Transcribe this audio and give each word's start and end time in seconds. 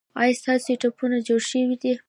ایا 0.21 0.33
ستاسو 0.39 0.71
ټپونه 0.81 1.17
جوړ 1.27 1.41
شوي 1.51 1.75
دي؟ 1.81 1.91